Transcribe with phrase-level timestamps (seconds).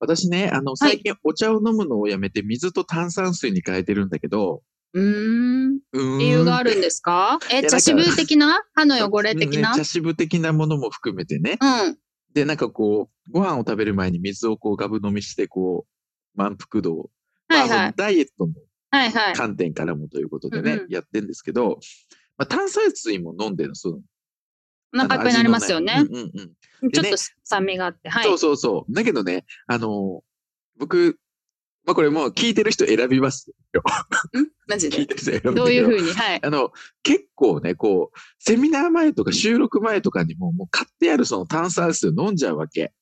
[0.00, 5.78] 私ね、あの、最近お茶を飲むのをやめて水と炭酸水に変えてるんだけど、うーん。
[6.18, 7.38] 理由があるんですか？
[7.52, 8.64] え、や茶渋的な？
[8.74, 9.70] 歯の汚れ的な？
[9.72, 11.58] ね茶渋的なものも含めてね。
[11.60, 11.98] うん。
[12.32, 17.10] で、なんかこう、ご飯を食べる前に水をこうガブ飲みして、こう、満腹度を、
[17.48, 17.92] まあはいはい。
[17.94, 18.52] ダイエットの
[18.90, 19.34] はいはい。
[19.34, 21.78] 観点からもということでね、うんうんやってんですけど、
[22.38, 24.00] まあ、炭酸水も飲んでるの、その。
[24.94, 26.04] お腹いっぱいになりますよね。
[26.92, 28.08] ちょっと酸味があって。
[28.08, 28.24] はい。
[28.24, 28.92] そうそうそう。
[28.92, 30.22] だけどね、あの、
[30.78, 31.18] 僕、
[31.84, 33.82] まあこれもう聞いてる人選びますよ。
[34.66, 34.98] マジで？
[34.98, 36.12] 聞いてる人選ぶどういうふうに？
[36.12, 36.40] はい。
[36.44, 42.92] あの、結構ね、こう、セミナー前とか収録前とかにも、もう買ってあるその炭酸水を飲んじゃうわけ。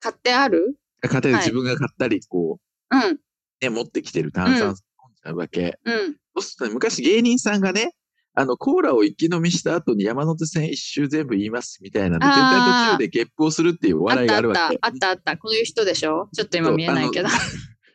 [0.00, 0.76] 買ってある？
[1.02, 2.58] 買ってあるはい自分が買ったり、こ
[2.90, 3.00] うん。
[3.00, 3.20] う、
[3.60, 5.78] ね、持ってきてる炭酸水を飲んじゃうわけ。
[5.84, 6.16] うん。
[6.34, 7.94] そうするとね、昔芸人さんがね、
[8.34, 14.78] あの、コーラを一気飲みした後に山手線一周全部言いますみたいなので、絶対途中でゲップをするっていうあ笑いったあったがあるわけ。。
[14.80, 15.36] あったあった。
[15.36, 16.28] こういう人でしょ？
[16.34, 17.28] ちょっと今見えないけど。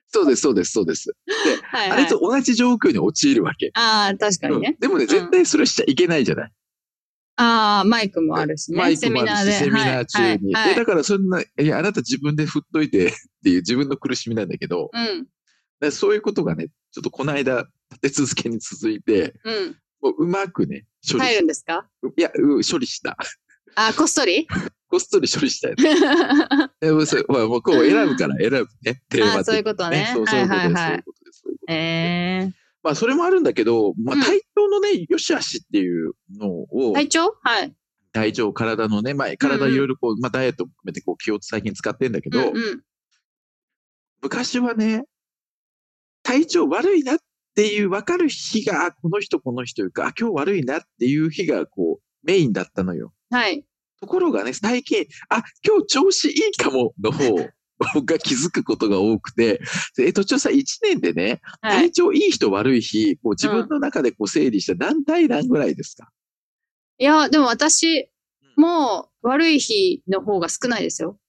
[0.07, 1.11] そうです、そうです、そうです。
[1.63, 2.19] はいはいあれと。
[2.19, 3.71] 同じ状況に陥るわけ。
[3.73, 4.77] ああ、確かにうんね。
[4.79, 6.51] でもね、絶対それしちゃいけないじゃない。
[7.37, 8.77] ああ、マイクもあるしね。
[8.77, 9.31] マイクセミナーで。
[9.33, 10.53] もあるし、セミナー中に。
[10.53, 13.11] はいはいでだからそんな、いや、あなた自分で振っといてっ
[13.43, 15.27] ていう自分の苦しみなんだけど、うん。
[15.81, 19.75] でそういうことがね、ちょっとこの間、立て続けに続いて、うん。
[20.05, 21.87] もううまくね、処理し入るんですか？
[22.17, 23.17] いや、う処理した。
[23.75, 24.47] あー、こっそり？
[24.87, 26.69] こっそり処理したよね。
[26.81, 29.01] えもうそれまあもうこう選ぶから選ぶね。
[29.09, 30.73] テーマそういうことねそうそういうことです。
[30.75, 31.41] そういうことです。
[31.41, 32.51] そういうことですえ
[32.83, 37.35] まあ、それもあるんだけど、まあ、うん体調のね、良し悪しっていうのをー、、体調？
[37.41, 37.75] はい。
[38.13, 42.53] 体調、体のね、まあ、体いろいろこう、まあ、ダイエットも含めてこう気を最近使ってんだけど。
[44.21, 45.03] 昔はね、
[46.23, 47.17] 体調悪いなっ
[47.55, 53.13] ていう分かる日が、あこの人この人いうか、あ今日悪いなっていう日がこう、メインだったのよ。
[53.29, 53.65] はい。
[53.99, 57.33] ところがね、最近、あ、今日調子いいかもの方
[58.01, 59.61] が気づくことが多くて、
[59.97, 61.89] でえ、途中さ、1年でね、はい。
[61.89, 66.09] 体調いい人悪い日、こう自分の中でこう整理して何対何ぐらいですか、
[66.97, 68.09] いや、でも私
[68.55, 71.19] も悪い日の方が少ないですよ。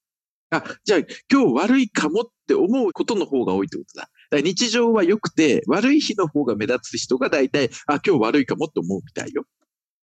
[0.51, 1.01] あ、じゃあ
[1.31, 4.09] 今日悪いかもって思うことの方が多いってことだ。
[4.31, 9.45] だ日常は良くて、悪い日の方が目立つ人が大体、あ、今日悪いかもって思うみたいよ。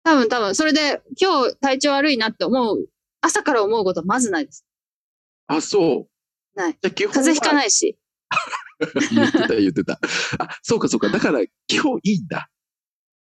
[0.03, 2.87] 多分多分、それで今日体調悪いなって思う、
[3.21, 4.65] 朝から思うことはまずないです。
[5.47, 6.59] あ、そう。
[6.59, 6.75] ない。
[6.75, 7.55] 風邪ひかい。
[7.55, 7.97] ないし。
[9.13, 9.99] 言ってた、言ってた。
[10.39, 11.09] あ、そうかそうか。
[11.09, 12.49] だから基本いいんだ。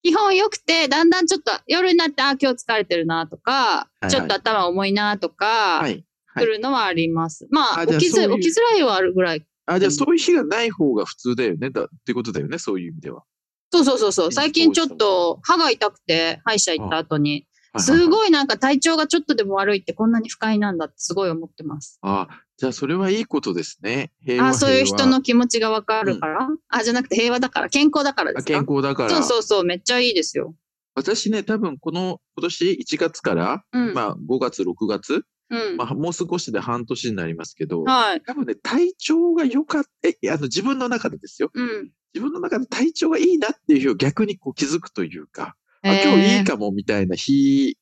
[0.03, 5.91] 基本良くて、だんだんちょっと夜になって、あ、今日疲れてるなとか、いはいちょっと頭重いなとか、はい。
[5.91, 6.05] はい
[6.37, 7.47] するのはあります。
[7.49, 8.27] まあ、起きづ
[8.71, 9.45] らいはあるぐらい。
[9.71, 11.69] あ、じゃあそういう日がない方が普通だよね。
[11.69, 12.57] だってことだよね。
[12.57, 13.23] そういう意味では。
[13.71, 14.25] そうそうそうそう。
[14.27, 17.45] うん最近ちょっと歯が痛くて、歯医者行った後に、
[17.77, 18.07] すい。
[18.07, 21.99] ごいなんか体調がちょっとでも悪いってこんなに不快なんだってすごい思ってます。
[22.01, 24.11] あ、じゃあそれはいいことですね。
[24.25, 28.53] 平和あそういう人の気持ちがわかるから、あ、じゃなくて平和だから、健康だからであすか？
[28.53, 29.09] 健康だから。
[29.11, 30.55] そうそうそう、めっちゃいいですよ。
[30.95, 33.93] 私ね、多分この今年1月から、うん。
[33.93, 35.77] まあ5月、6月、うん。
[35.77, 38.21] まあもう少しで半年になりますけど、はい。
[38.21, 41.49] 多分ね、体調が良かった、え、あの自分の中でですよ。
[41.53, 41.91] うん。
[42.13, 47.77] 自分の中で体調がいいなっていう日を逆にこう気づくというか、あえー今日いいかもみたいな日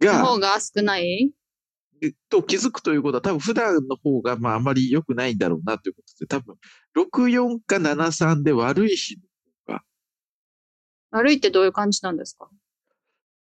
[0.00, 1.32] のが、方が少ない？
[2.28, 6.56] と気づくということは多分普段の方がまああまり良くないんだろうなということで、多分
[6.96, 9.18] 64か73で悪い日、
[11.10, 12.48] 悪いってどういう感じなんですか？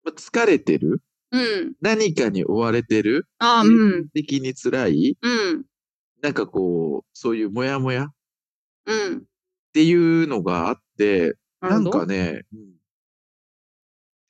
[0.03, 1.73] まあ疲れてるうん。
[1.81, 3.25] 何かに追われてる？
[3.39, 3.69] あう
[4.01, 4.09] ん。
[4.09, 5.17] 的に辛い？
[5.21, 5.65] うん。
[6.21, 8.05] なんかこう、そういうモヤモヤ？
[8.05, 8.07] っ
[8.87, 9.23] うん。
[9.73, 12.71] ていうのがあって、なんかね、うん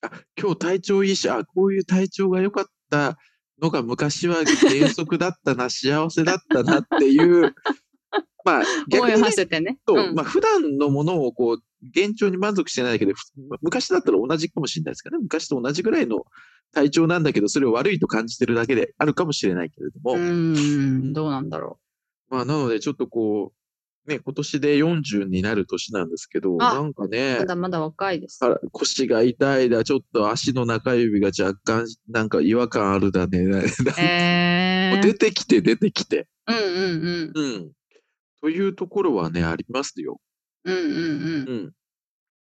[0.02, 0.10] あ、
[0.40, 3.18] 今日体調いいし、あ、こういう体調が良かった
[3.62, 7.54] のが昔は原則だったな、 幸せだったなっていう、
[8.44, 9.78] まあ、逆思いをに、ね馳せてね。
[9.88, 13.20] そううんまあ、普段のものをこう、現状に満足してないだけで、ふ
[13.62, 15.18] 昔だったら同じかもしれないですかね。
[15.22, 16.26] 昔と同じぐらいの
[16.74, 20.20] 体調なんだけど、それを悪いと感じてるだけであるかもしれないけれども、うー
[21.10, 21.80] ん、どうなんだろ
[22.30, 27.08] まあ、なので、ちょっとこう、ね、今年で40になる年なんですけど、あなんかう。
[27.10, 28.40] ねま、だまだ若いです。
[28.72, 33.40] 腰が痛いだ、ちょっと足の中指が若干、なんか違和感あるだね。
[34.00, 36.28] えー出てきて、出てきて。
[36.48, 37.72] うんうんうん。
[38.42, 40.20] というところはね、ありますよ。
[40.66, 40.76] うん。
[40.76, 41.74] うんうんうん。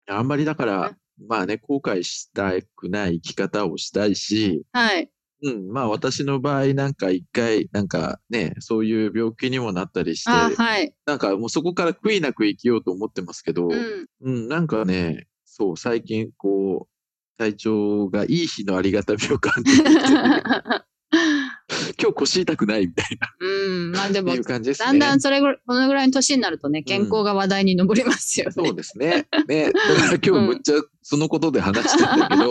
[0.06, 0.96] あんまりだから、
[1.28, 5.10] まあね、後悔したくない生き方をしたいし、はい。
[5.42, 10.94] うん、まあ私の場合なんか一回、なんかね、そういう病気にもなったりして、あはい。
[11.06, 14.06] なんかもうそこから悔いなく生きようと思ってますけど、うん。
[14.22, 20.00] うん、なんかね、そう、最近こう、体調がいい日のありがたみを感じてきて、
[22.00, 23.92] 今日腰痛くないみたいな、うん。
[23.92, 24.86] まあでもいう、感じですね。
[24.86, 28.52] だんだんそれぐらい、このぐらいの年になるとね、健康が話題に上りますよね。
[28.52, 29.26] そうですね。
[29.48, 29.72] ね。
[29.72, 32.50] だから今日むっちゃそのことで話してんだけど、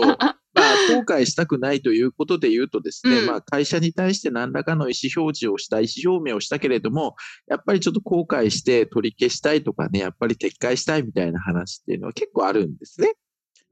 [0.54, 7.16] まあ、後悔したくないということで言うとですね、うんまあ、会社に対して何らかの意思表示をした、意思表明をしたけれども、
[7.48, 13.14] やっぱりちょっと後悔して取り消したいとかね、やっぱり撤回したいみたいな話っていうのは結構あるんですね。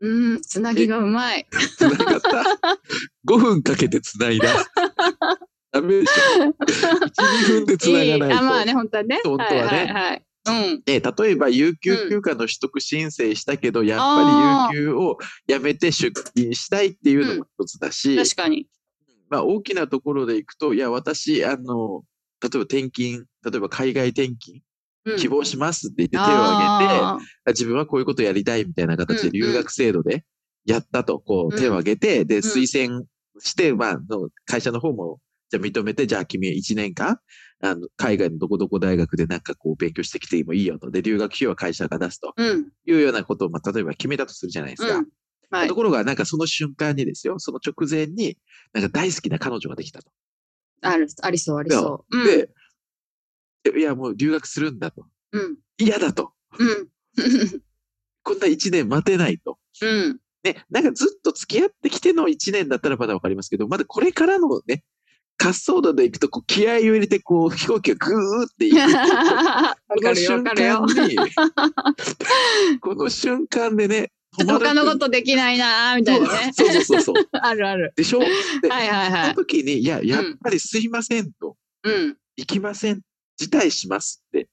[0.03, 0.43] うん。
[0.43, 1.47] つなぎがうまい。
[1.79, 2.45] つながった。
[3.27, 4.49] 5分かけてつないだ？
[5.71, 6.43] ダメでしょ。
[6.43, 6.55] 1、
[7.45, 8.45] 2分でつながないと。
[8.45, 9.21] いまあね、本当はね。
[9.25, 10.25] 本当はねはいはいはい。
[10.45, 10.83] うん。
[10.85, 18.67] で、例えば、有給休暇の取得申請したけど、やっぱり有給をやめて出勤したいっていうのも一つだし、確かに。
[19.31, 22.03] まあ、大きなところでいくと、いや、私、あの、
[22.43, 24.63] 例えば転勤、例えば海外転勤、うん
[25.19, 27.19] 希望しますって言って手を挙げて、あ
[27.49, 30.25] 自分はこういうことやりたいみたいな形で留学制度で
[30.65, 33.05] やったと、こう手を挙げて、で、ん推薦
[33.41, 35.19] して、まあ、の会社の方も、
[35.51, 37.19] じゃあ認めて、じゃあ君1年間、
[37.61, 40.91] あの、海外のどこどこ大学でなんかこう勉強してきてもいいよと。
[40.91, 42.35] で、留学費用は会社が出すと。
[42.87, 44.97] いうようなことを、まあ、例えば決めたとするじゃないですか。
[44.97, 45.07] うん。
[45.51, 45.75] はいと。
[45.75, 48.39] ころが、なんかその瞬間にですよ、その直前に、
[48.73, 50.11] なんか大好きな彼女ができたと。
[50.81, 52.17] ある、ありそう、ありそう。
[52.17, 52.49] うん。
[53.65, 55.07] で、いや、もう留学するんだと。
[55.33, 55.57] うん。
[55.79, 56.33] 嫌だと。
[56.59, 56.89] うん。
[58.23, 59.59] こんな1年待てないと。
[59.83, 60.19] うん。
[60.45, 64.83] ね、なんかずっと付き合ってきての1年だったらまだわかりますけど、まだこれからのね、
[65.41, 68.79] 滑走路で行くと、こう、気合を入れて、こう、飛行機がぐーって行く。
[69.89, 70.01] こ。
[70.01, 71.17] の瞬間に、
[72.81, 76.53] この瞬間でね、他のことできないなーみたいなね。
[76.55, 77.15] そうそうそうそう。
[77.33, 77.93] あるある。
[77.97, 78.21] でしょ？
[78.21, 79.35] で、はいはいそのはい。
[79.35, 82.17] 時に、いや、やっぱりすいませんと、うん。
[82.37, 83.03] 行きません、
[83.43, 84.49] 辞退しますって、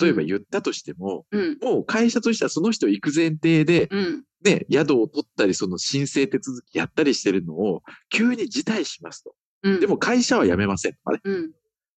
[0.00, 1.58] 例えば言ったとしても、うん。
[1.62, 4.24] もう会社としてはその人行く前提で、うん。
[4.44, 9.34] ね、宿を取ったり、その申請手続きやったりしてるのを、急に辞退しますと。
[9.62, 9.80] うん。
[9.80, 11.20] でも会社は辞めませんとかね。
[11.24, 11.52] うん。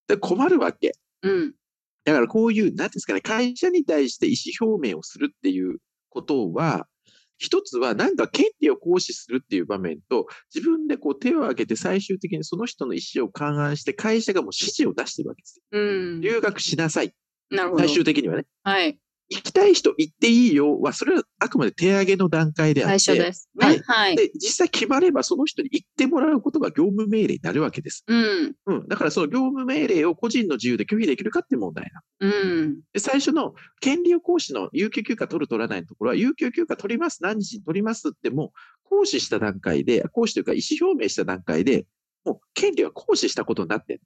[0.07, 0.93] で困るわけ。
[1.23, 1.53] うん。
[2.03, 5.77] だからこういう、なんですかね、会社に対して意思表明をするっていう
[6.09, 6.87] ことは、
[7.37, 15.63] 一つはなんか権利を行使するっていう場面と、自分でこう手を挙げて最終的にその人の意思を勘案して会社がもう指示を出してるわけですよ。
[15.71, 15.79] う
[16.17, 16.21] ん。
[16.21, 17.13] 留学しなさい。
[17.49, 17.83] なるほど。
[17.83, 18.45] 最終的にはね。
[18.63, 18.99] はい。
[19.29, 22.99] 行きたい人行っていいよは、それはあくまで手上げの段階であって。
[22.99, 23.49] 最初です。
[23.55, 23.81] ね。
[23.85, 24.15] はい。
[24.15, 28.03] で、実際決まればその人に行ってもらうことが業務命令になるわけです。
[28.07, 28.55] うん。
[28.67, 28.87] うん。
[28.87, 32.33] だからその業務命令を個人の自由で拒否できるかっていう問題なの。
[32.33, 32.79] うん。
[32.93, 38.49] で、最初の権利を行使の有給休暇取る取らないのところは、有給休暇取ります、何日に取りますってもう
[38.83, 41.87] 行使した段階で、行使というか意思表明した段階で、
[42.25, 44.01] もう権利は行使したことになってる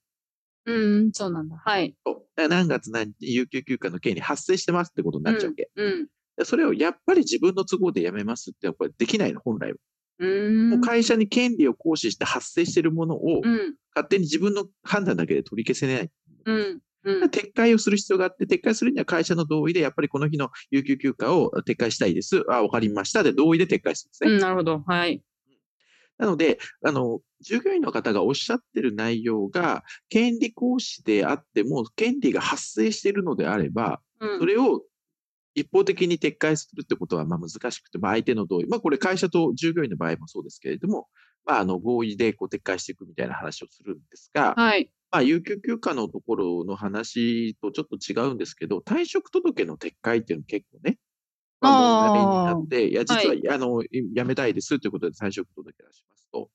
[0.69, 1.11] うん。
[1.11, 1.57] そうなんだ。
[1.63, 1.95] はい。
[2.05, 2.13] の。
[2.13, 5.69] だから何月何日有給休暇の権利発生してますってことになっちゃうわけ。
[5.75, 6.07] うん。
[6.37, 9.77] でそれをやっぱり自分の都合でやめますってやっぱりできないの、本来は。
[10.19, 10.69] うん。
[10.71, 13.75] もう会社に権利を行使して発生しているものをうん。
[13.95, 16.11] 勝手に自分の判断だけで取り消せない。
[16.45, 16.79] うん。
[17.03, 17.23] うん。
[17.23, 22.43] 撤回をする必要があって、撤回するには会社の同意で、やっぱりこの日の有給休暇を撤回したいです。
[22.49, 23.23] あ、わかりました。
[23.23, 24.31] で、同意で撤回するんですね。
[24.33, 24.39] うん。
[24.39, 24.83] なるほど。
[24.85, 25.21] はい。
[26.19, 34.83] なので、あの、従業員の方がおっしゃってる内容が、権利行使であっても、権利が発生しているのであれば、うんそれを
[35.55, 38.67] 一方的に撤回するってことはまあ難しくて、まあ、相手の同意。
[38.67, 41.07] まあ、これ会社と従業員の場合もそうですけれども、
[41.45, 44.91] まあ、あの、合意でこう撤回していくみたいな話をするんですが、はい。
[45.11, 50.97] まあ、有給休暇のところの話とちょっと違うんですけど、退職届の撤回っていうの結構ね、
[51.61, 56.49] まあ、問題になって、いや、実は、はあの、辞めたいですということで退職届出しますと、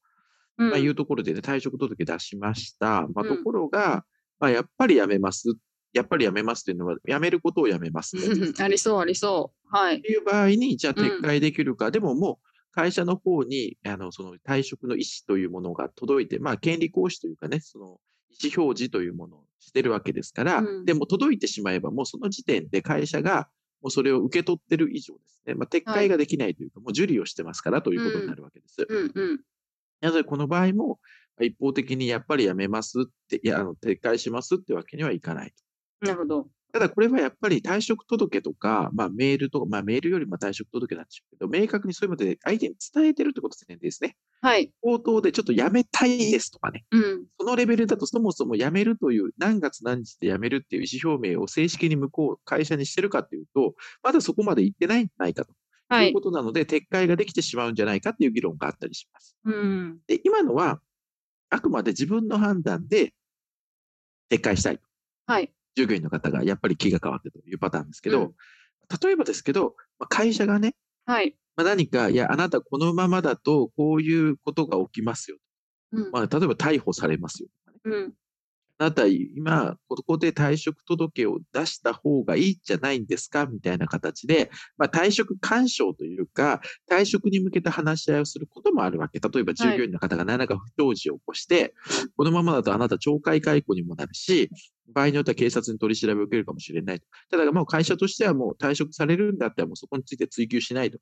[0.59, 3.07] うんまあ、いうところでね、退職届出しました。
[3.15, 4.05] まあ、うんところが、
[4.39, 5.49] まあ、やっぱり辞めます。
[5.93, 8.47] やっぱり辞めますっていうのは、辞めることを辞めますと。
[8.47, 9.77] うんありそう、ありそう。
[9.77, 9.99] はい。
[9.99, 18.01] いう場合に、じゃあうん撤回できるか、でももう会社の方に、あの、その退職の意思というものが届いて、まあ、権利行使というかね、その
[18.43, 23.49] 意思表示というものをしてるわけですから、うんでも届いてしまえば、もうその時点で会社が、
[23.85, 28.87] もうそれを受け取ってる以上ですね、まあ、撤回ができないというか、もう受理をしてますからということになるわけです。
[28.89, 29.41] うんうん。
[30.01, 31.01] なので、この場合も、
[31.39, 35.53] 一方的にやっぱりやめますって、いや、あの、撤回しますってわけにはいかない
[36.01, 36.07] と。
[36.07, 36.49] なるほど。
[36.75, 44.17] ただこれはやっぱり退職届とか、まあメールとか、まあメールよりも退職届なんでしょうけど、明確にそういうので相手に伝えてるってことですね。
[44.41, 44.73] はい。
[44.83, 46.85] 口頭でちょっと辞めたいですとかね。
[46.91, 47.27] うん。
[47.39, 55.53] そのレベルだとそもそも辞めるという、何月何日で辞めるっていう意思表明を正式に向こう、会社にしてるかっていうと、まだそこまで行ってないんじゃないかと
[55.89, 56.23] はいいうこ。
[56.23, 59.37] となので、撤回ができてしまうんじゃないかっていう議論があったりします。
[59.45, 59.99] うん。
[60.09, 60.81] で、今のは、
[61.51, 63.15] あくまで自分の判断で
[64.29, 64.83] 撤回したいと。
[65.27, 65.53] はい。
[65.77, 68.35] 従業員の方がやっぱり気が変わってというパターンですけど、うん
[69.03, 70.75] 例えばですけど、まあ会社がね、
[71.07, 71.37] はい。
[71.57, 75.39] まあ、何か、いや、あなたこのままだとこういうことが起きますよ。
[75.93, 76.11] うん。
[76.11, 77.97] まあ、例えば逮捕されますよとかね。
[77.97, 78.13] うん。
[78.77, 83.47] あなた今、ここで退職届を出した方がいいんじゃないんですか？
[83.47, 89.21] みたいな形で、まあ、退職干渉というか、退職に向けた話し合いをすることもあるわけ。
[89.21, 91.73] 例えば従業員の方が何らか不祥事を起こして、
[92.17, 94.51] このままだとあなた懲戒解雇にもなるし、
[94.93, 97.07] 場合によっては警察に取り調べを受けるかもしれないと。
[97.31, 100.99] ただ、もう会社としてはもう退職されるんだったらもうそこについて追及しないと。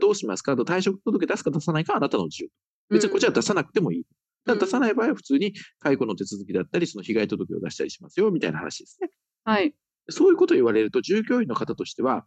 [0.00, 0.56] どうしますか？
[0.56, 2.50] と退職届出すか出さないかはあなたの自由。
[2.90, 4.04] 別にこっちは出さなくてもいい。
[4.04, 9.10] ただ出さない場合は普通に解雇の手続きだったり、その被害届を出したりしますよ、みたいな話ですね。
[9.44, 9.74] はい。
[10.10, 12.24] そういうことを言われると、従業員の方としては、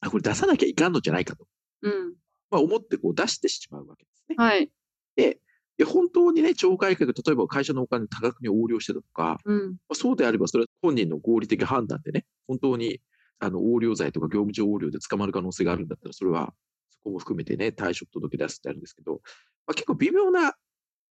[0.00, 1.46] あ、これ出さなきゃいかんのじゃないかと、
[1.82, 2.14] うん。
[2.50, 4.36] まあ、思ってこう出してしまうわけですね。
[4.38, 4.70] はい。
[5.16, 5.38] で、
[5.76, 9.70] で本当にね、懲戒解雇、例えば会社のお金多額に横領してたとか、うん。
[9.72, 13.00] まあそうであれば、それは本人の合理的判断でね、本当に
[13.40, 16.54] あの横領罪とか業務上横領で捕まる可能性があるんだったら、それは
[16.90, 19.20] そこも含めてね、退職届出すってあるんですけど、
[19.66, 20.54] まあ、結構微妙な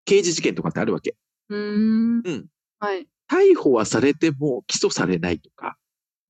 [0.05, 1.15] 刑事事件とかってあるわけ。
[1.50, 2.22] うーん。
[2.24, 2.45] うん。
[2.79, 3.07] はい。
[3.31, 5.77] 逮捕はされても起訴されないとか、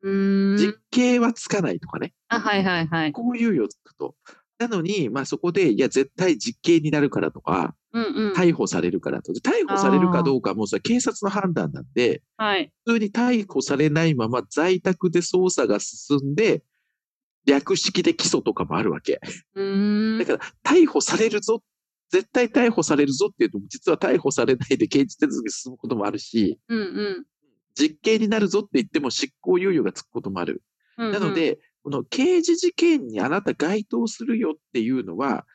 [0.02, 0.76] うー実ん。
[0.92, 3.12] 刑はつかないとかね、あ、はいはいはい。
[3.12, 4.16] こういうよつくと。
[4.60, 8.34] なのに、まあそこで、いや、絶対実刑になるからとか、うんうん。
[8.34, 9.34] 逮捕されるからと。
[9.34, 12.72] で逮捕されるかどうかはもうそれは警察の判断なんで、はい。
[12.86, 16.64] 普通に逮捕されないまま在宅で捜査が進んで、
[17.46, 19.20] 略式で起訴とかもあるわけ。
[19.56, 20.26] うーんだ。
[20.26, 21.62] から、逮捕されるぞ、
[22.14, 27.26] 絶対逮捕されるぞっていうと、実は逮捕されないで刑事手続き進むこともあるし、うんうん。
[27.74, 30.62] 実刑になるぞって言っても執行猶予がつくこともある。
[31.00, 35.48] うんうんなの、で、この刑事事件にあなた該当するよっていうのは、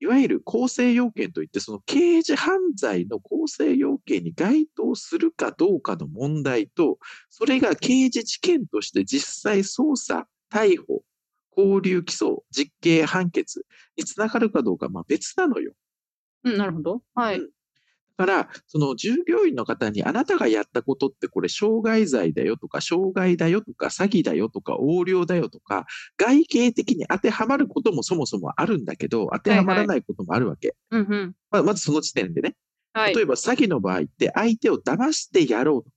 [0.00, 6.98] いわゆる構成要件といって、その刑事犯罪の構成要件に該当するかどうかの問題と、
[7.30, 11.04] それが刑事事件として実際捜査、逮捕、
[11.56, 13.64] 交留起訴、実刑判決
[13.96, 15.72] につながるかどうか、まあ別なのよ。
[16.44, 17.02] うん、なるほど。
[17.14, 17.40] はい。
[18.16, 25.86] だから、その従業員の方にあなたがやったことってこれ傷害罪だよとか、傷害だよとか、詐欺だよとか、横領だよとか、
[26.18, 30.74] 外形的に当てはまることもそもそもあるんだけど、当てはまらないこともあるわけ。
[30.90, 31.34] うんうん。
[31.50, 32.54] まあまずその時点でね。
[32.92, 33.22] はい例。
[33.22, 35.90] えば詐欺の場合って相手を騙してやろうと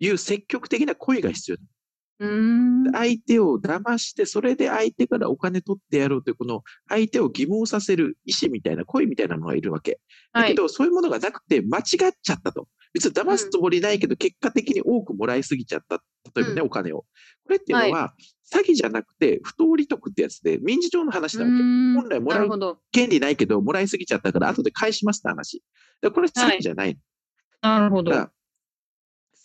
[0.00, 1.62] いう積極的な声が必要だ。
[2.20, 2.92] うーん。
[2.92, 10.00] 相手を騙して、それで相手からお金取ってやろうという、この相手を疑問させる意思みたいな声みたいなのがいるわけ。
[10.32, 10.50] だはい。
[10.50, 11.84] けど、そういうものがなくて間違っ
[12.22, 12.68] ちゃったと。
[12.92, 16.02] 別に騙すつもりないけど、結果的に多くもらいすぎちゃった。
[16.34, 16.98] 例えばね、うんお金を。
[16.98, 17.06] こ
[17.50, 18.14] れっていうのは、
[18.52, 21.56] 詐欺じゃなくて、不当利得ってやつで、民事上の話なわけ。
[21.56, 22.78] 本本来もらう。
[22.92, 25.62] 権利ないけど、もらいすぎちゃったから、後で返しますって話。
[26.00, 26.96] だからこれ詐欺じゃない。
[27.60, 28.28] なるほど。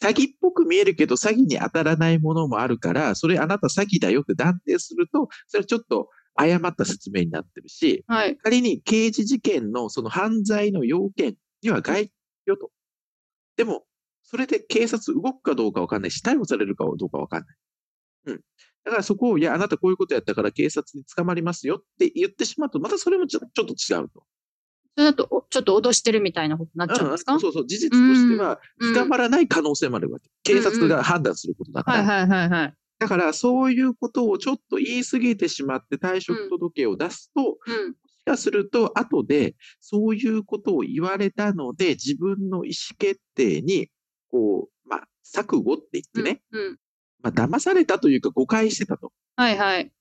[0.02, 8.38] 詐欺っぽく見えるけど、詐欺に当たらないものもあるから、それあなた詐欺だよって断定すると、それはちょっと誤った説明になってるし、はい。
[8.38, 12.12] 仮に刑事事件のその犯罪の要件には該
[12.46, 12.72] 当よと。
[13.58, 13.84] でも、
[14.24, 17.58] それで警察動くかどうかわかんないし、逮捕されるかどうかわかんない。
[18.28, 18.42] うん。
[18.86, 24.24] だからそこを、いや、あなたこういうことやったから警察に捕まりますよって言ってしまうと、またそれもちょっと違うと。
[25.00, 27.34] それだと、おちょっと脅してるみたいなことになっちゃうんですか？
[27.34, 30.30] うんそうそう、事実としてはうん捕まらない可能性もあるわけ。
[30.44, 32.04] 警察が判断することだから。
[32.04, 32.74] はいはいはいはい。
[33.00, 37.88] だから、そういうことをちょっと言い過ぎてしまって退職届を出すと、うん。
[37.92, 43.90] もしかすると、後で、そういうことを言われたので、自分の意思決定に、
[44.30, 46.78] こう、まあ、錯誤って言ってね、うん。
[47.22, 49.92] まあ、騙されたというか誤解してたとはいはい。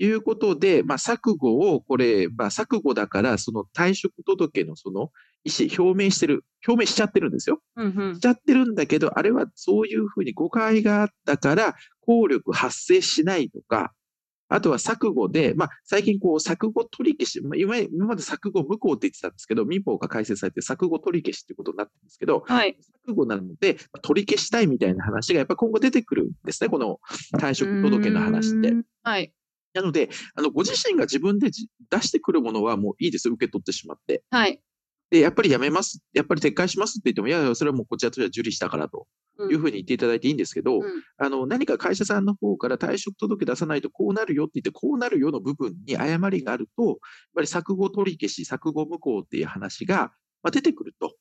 [0.00, 5.10] いうことで、まあ、錯誤を、これ、まあ、錯誤だから、その退職届のその
[5.44, 7.60] 意思表明してる、表明しちゃってるんですよ。
[7.76, 8.20] うんうんし。
[8.20, 13.92] ちゃってるんだけど、あれはそういうふうに誤解があったから、効力発生しないとか、
[14.48, 22.76] あとは錯誤で、まあ、最近こう、錯誤取り消し、まあ、今今まで錯誤無効って言ってたんですけど、民法が改正されて錯誤取り消しっていうことになってるんですけど、はい。
[23.06, 27.00] 錯誤なので、まあ取り消したいみたいな話がやっぱ今後出てくるんですね、この
[27.38, 28.72] 退職届の話って。
[29.04, 29.32] はい。
[29.74, 34.22] なので、あの、ご自身が自分でじ出してくるものはもういいですよ、受け取ってしまって。
[34.30, 34.60] はい。
[35.10, 39.06] で、やっぱりやめます、やっぱり撤回しますって言っても、いやいや、それはもうこちらとしては受理したからと。
[39.48, 40.82] いうふうに言っていただいていいんですけど、うん
[41.16, 46.96] あの、何か会社さんの方から退職届出さないとこうなるよって言って、こうなるよの部分に誤りがあると、やっ
[47.36, 50.12] ぱり錯誤取り消し、錯誤無効っていう話が、
[50.42, 51.14] まあ、出てくると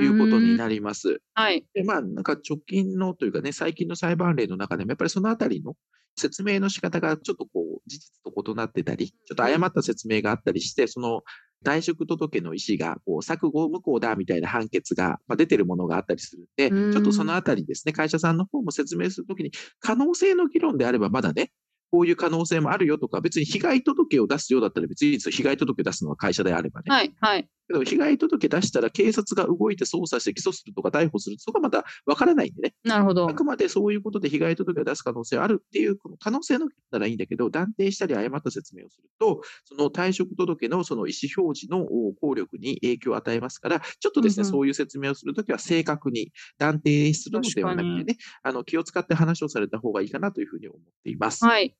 [0.00, 1.20] いうことになります。
[1.34, 1.66] はい。
[1.74, 5.74] で、まあ、なんか直近のというかね、最近の裁判例の中でも、やっぱりそのあたりの
[6.18, 11.22] 説明の仕方がちょっとこう、事実と異なってたり、ちょっと誤った説明があったりして、その
[11.64, 21.50] 退職届の意思が、こう、錯誤無効だみたいな判決が、まあ、出てるものがあったりするんで、うんちょっとそのあたりですね、会社さんの方も説明するときに、可能性の議論であればまだね、
[21.90, 26.86] こういう可能性もあるよとか、別に被害届を出すようだったら別に被害届を出すのは会社であればね。
[26.88, 27.14] はい。
[27.20, 27.48] はい。
[27.68, 32.74] けど、被害届出したら警察が動いて捜査して起訴するとか逮捕するそこがまた分からないんでね。
[32.84, 33.34] なるほどあ。
[33.34, 51.44] くまでそういうことで被害届を出す可能性があるっていう、この可能性のならいいんだけど、断定したり誤った説明をすると、その退職届のその意思表示のお効力に影響を与えますから、ちょっとですね、うんうんそういう説明をするときは正確に断定するのではなくてね、あの、気を使って話をされた方がいいかなというふうに思っています。
[51.44, 51.76] はい。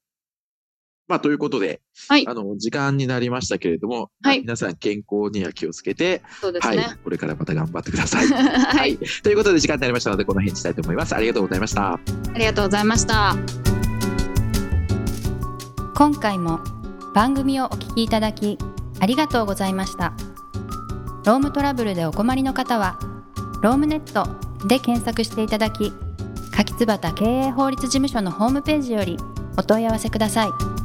[1.08, 8.26] まあ、ということで、はいあの、時間になりましたけれども、はい皆さん健康には気をつけて、はいそうですね。、これからまた頑張ってください。
[8.28, 8.36] は
[8.78, 8.98] はいい。
[8.98, 11.14] ということで時間になりましたので、この辺にしたいと思います。
[11.14, 11.94] ありがとうございました。
[11.94, 12.00] あ
[12.38, 13.36] りがとうございました。
[15.98, 16.60] 今回も
[17.12, 18.56] 番組をお聞きいただき
[19.00, 20.12] ありがとうございました
[21.24, 23.00] ロームトラブルでお困りの方は
[23.62, 24.28] ロームネット
[24.68, 25.92] で検索していただき
[26.52, 29.16] 柿椿経営法律事務所のホームページより
[29.56, 30.77] お問い合わせください